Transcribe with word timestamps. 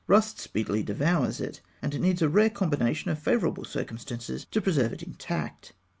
Rust 0.07 0.39
speedily 0.39 0.81
devours 0.81 1.39
it, 1.39 1.61
and 1.79 1.93
it 1.93 1.99
needs 2.01 2.23
a 2.23 2.27
rare 2.27 2.49
combination 2.49 3.11
of 3.11 3.19
favourable 3.19 3.65
circumstances 3.65 4.47
to 4.49 4.59
preserve 4.59 4.93
it 4.93 5.03
intact. 5.03 5.73